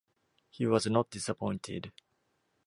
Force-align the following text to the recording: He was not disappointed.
He 0.49 0.65
was 0.65 0.87
not 0.87 1.11
disappointed. 1.11 1.91